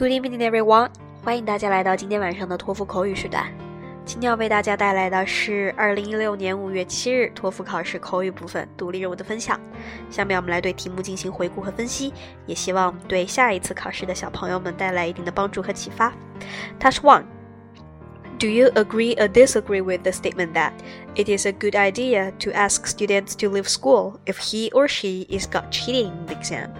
[0.00, 0.88] Good evening, everyone！
[1.22, 3.44] 欢迎大家来到今天晚上的托福口语时段。
[4.06, 9.60] 今天要为大家带来的是二零一六年五月七日托福考试口语部分独立任务的分享。
[10.08, 12.14] 下面我们来对题目进行回顾和分析，
[12.46, 16.10] 也希望对下一次考试的小朋友们带来一定的帮助和启发。
[16.80, 17.24] Task One.
[18.38, 20.72] Do you agree or disagree with the statement that
[21.14, 25.26] it is a good idea to ask students to leave school if he or she
[25.28, 26.70] is caught cheating in the exam?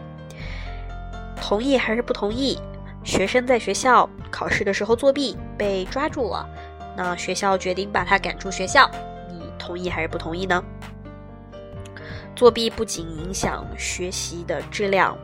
[1.39, 2.59] 同意还是不同意？
[3.02, 6.48] 学生在学校考试的时候作弊被抓住了，
[6.96, 8.88] 那学校决定把他赶出学校，
[9.28, 10.62] 你同意还是不同意呢？
[12.36, 15.16] 作弊不仅影响学习的质量，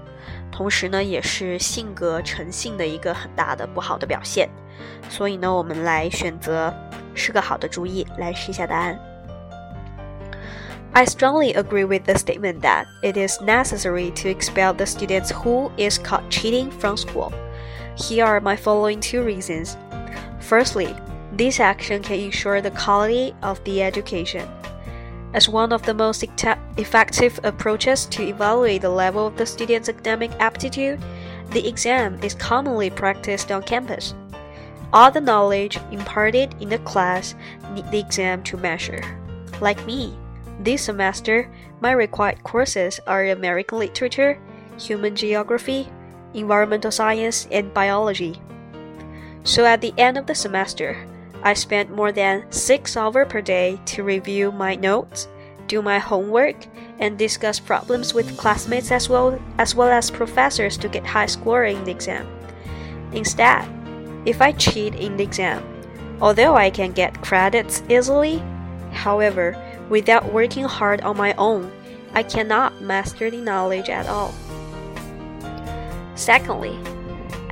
[0.50, 4.48] 同时呢，也是性格诚信的一个很大的不好的表现。
[5.08, 6.74] 所以呢，我们来选择
[7.14, 8.98] 是个好的主意，来试一下答案。
[10.92, 15.98] I strongly agree with the statement that it is necessary to expel the students who is
[15.98, 17.32] caught cheating from school.
[17.96, 19.78] Here are my following two reasons.
[20.40, 20.94] Firstly,
[21.32, 24.46] this action can ensure the quality of the education.
[25.32, 30.30] As one of the most effective approaches to evaluate the level of the student's academic
[30.40, 31.00] aptitude,
[31.52, 34.14] the exam is commonly practiced on campus.
[34.92, 37.34] All the knowledge imparted in the class
[37.72, 39.02] need the exam to measure.
[39.62, 40.14] Like me,
[40.60, 44.38] this semester, my required courses are American literature,
[44.78, 45.88] human geography,
[46.36, 48.40] environmental science, and biology.
[49.42, 51.04] So at the end of the semester,
[51.42, 55.28] I spent more than six hours per day to review my notes,
[55.66, 56.56] do my homework,
[56.98, 61.64] and discuss problems with classmates as well as well as professors to get high score
[61.64, 62.26] in the exam.
[63.12, 63.68] Instead,
[64.26, 65.62] if I cheat in the exam.
[66.20, 68.42] Although I can get credits easily,
[68.90, 69.54] however,
[69.88, 71.70] without working hard on my own,
[72.14, 74.34] I cannot master the knowledge at all.
[76.16, 76.78] Secondly,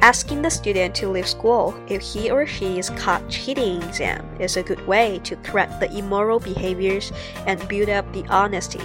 [0.01, 4.57] asking the student to leave school if he or she is caught cheating exam is
[4.57, 7.13] a good way to correct the immoral behaviors
[7.47, 8.81] and build up the honesty.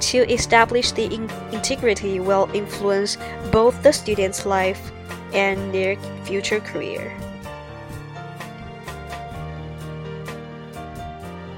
[0.00, 3.18] To establish the in integrity will influence
[3.52, 4.90] both the student's life
[5.34, 7.14] and their future career.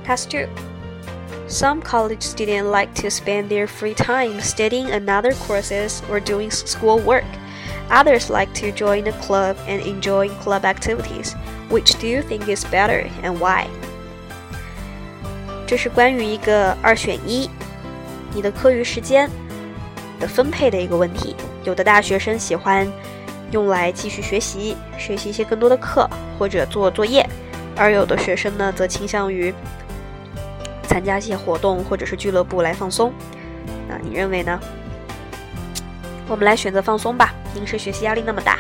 [0.05, 0.49] Task 2.
[1.52, 7.00] Some college students like to spend their free time studying another courses or doing school
[7.00, 7.26] work.
[7.90, 11.36] Others like to join a club and enjoy club activities.
[11.70, 13.68] Which do you think is better and why?
[15.66, 17.50] 这是关于一个二选一，
[18.34, 19.30] 你的课余时间
[20.20, 21.36] 的分配的一个问题。
[21.64, 22.86] 有的大学生喜欢
[23.52, 27.28] 用来继续学习，学习一些更多的课或者做作业，
[27.76, 29.54] 而有的学生呢，则倾向于
[30.92, 33.14] 参加一些活动或者是俱乐部来放松。
[33.88, 34.60] 那你认为呢？
[36.28, 38.60] 我们来选择放松吧，平时学习压力那么大。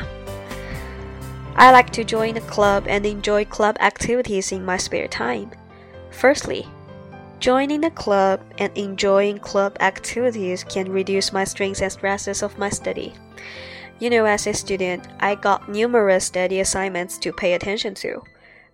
[1.56, 5.47] I like to join a club and enjoy club activities in my spare time.
[6.12, 6.66] Firstly,
[7.40, 12.69] joining the club and enjoying club activities can reduce my stress and stresses of my
[12.69, 13.13] study.
[14.00, 18.22] You know, as a student, I got numerous study assignments to pay attention to.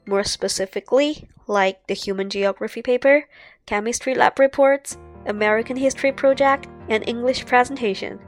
[0.08, 3.28] More specifically, like the human geography paper,
[3.66, 4.96] chemistry lab reports,
[5.26, 8.18] American history project, and English presentation.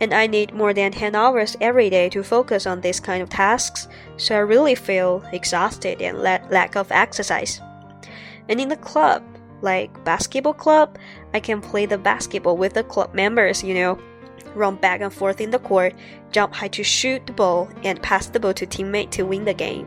[0.00, 3.28] And I need more than 10 hours every day to focus on this kind of
[3.28, 3.86] tasks,
[4.16, 7.60] so I really feel exhausted and lack of exercise.
[8.48, 9.22] And in the club,
[9.60, 10.96] like basketball club,
[11.34, 13.98] I can play the basketball with the club members, you know,
[14.54, 15.92] run back and forth in the court,
[16.32, 19.52] jump high to shoot the ball, and pass the ball to teammate to win the
[19.52, 19.86] game.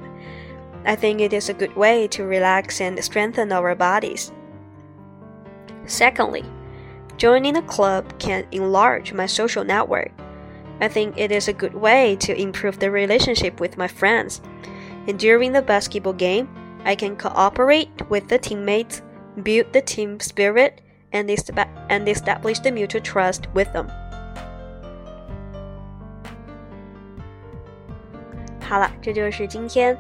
[0.85, 4.33] I think it is a good way to relax and strengthen our bodies.
[5.87, 6.45] Secondly,
[7.17, 10.11] joining a club can enlarge my social network.
[10.81, 14.41] I think it is a good way to improve the relationship with my friends.
[15.09, 16.49] And during the basketball game,
[16.85, 19.03] I can cooperate with the teammates,
[19.43, 20.81] build the team spirit,
[21.13, 21.29] and,
[21.89, 23.89] and establish the mutual trust with them.
[28.61, 29.97] 好了，这就是今天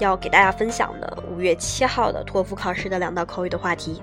[0.00, 4.02] 要给大家分享的五月七号的托福考试的两道口语的话题。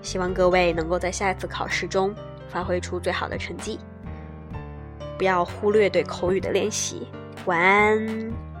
[0.00, 2.14] 希望各位能够在下一次考试中
[2.48, 3.78] 发挥出最好的成绩，
[5.18, 7.06] 不要忽略对口语的练习。
[7.46, 8.53] 晚安。